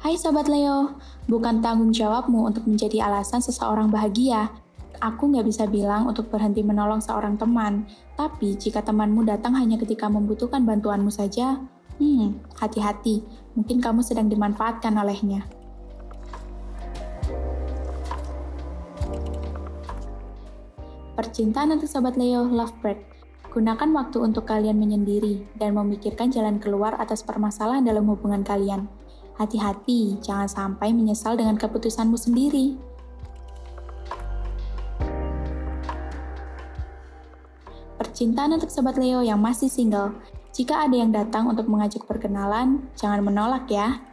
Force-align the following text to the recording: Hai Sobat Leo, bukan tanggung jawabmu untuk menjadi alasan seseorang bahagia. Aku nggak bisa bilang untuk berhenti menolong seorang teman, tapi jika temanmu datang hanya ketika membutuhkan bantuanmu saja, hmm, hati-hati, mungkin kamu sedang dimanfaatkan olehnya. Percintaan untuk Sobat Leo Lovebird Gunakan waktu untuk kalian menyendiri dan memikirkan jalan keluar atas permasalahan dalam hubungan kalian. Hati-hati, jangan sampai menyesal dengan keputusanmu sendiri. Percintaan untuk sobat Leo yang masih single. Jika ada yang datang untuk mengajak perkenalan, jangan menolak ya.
Hai 0.00 0.16
Sobat 0.16 0.48
Leo, 0.48 0.96
bukan 1.28 1.60
tanggung 1.60 1.92
jawabmu 1.92 2.48
untuk 2.48 2.64
menjadi 2.64 3.04
alasan 3.04 3.44
seseorang 3.44 3.92
bahagia. 3.92 4.48
Aku 4.96 5.28
nggak 5.28 5.44
bisa 5.44 5.68
bilang 5.68 6.08
untuk 6.08 6.32
berhenti 6.32 6.64
menolong 6.64 7.04
seorang 7.04 7.36
teman, 7.36 7.84
tapi 8.16 8.56
jika 8.56 8.80
temanmu 8.80 9.28
datang 9.28 9.60
hanya 9.60 9.76
ketika 9.76 10.08
membutuhkan 10.08 10.64
bantuanmu 10.64 11.12
saja, 11.12 11.60
hmm, 12.00 12.32
hati-hati, 12.56 13.20
mungkin 13.52 13.84
kamu 13.84 14.00
sedang 14.00 14.32
dimanfaatkan 14.32 14.96
olehnya. 14.96 15.44
Percintaan 21.12 21.76
untuk 21.76 21.92
Sobat 21.92 22.16
Leo 22.16 22.48
Lovebird 22.48 23.04
Gunakan 23.50 23.90
waktu 23.98 24.16
untuk 24.22 24.46
kalian 24.46 24.78
menyendiri 24.78 25.42
dan 25.58 25.74
memikirkan 25.74 26.30
jalan 26.30 26.62
keluar 26.62 26.94
atas 27.02 27.26
permasalahan 27.26 27.82
dalam 27.82 28.06
hubungan 28.06 28.46
kalian. 28.46 28.86
Hati-hati, 29.40 30.20
jangan 30.20 30.44
sampai 30.44 30.92
menyesal 30.92 31.32
dengan 31.32 31.56
keputusanmu 31.56 32.12
sendiri. 32.12 32.76
Percintaan 37.96 38.60
untuk 38.60 38.68
sobat 38.68 39.00
Leo 39.00 39.24
yang 39.24 39.40
masih 39.40 39.72
single. 39.72 40.12
Jika 40.52 40.84
ada 40.84 40.92
yang 40.92 41.08
datang 41.08 41.48
untuk 41.48 41.72
mengajak 41.72 42.04
perkenalan, 42.04 42.84
jangan 43.00 43.24
menolak 43.24 43.64
ya. 43.72 44.09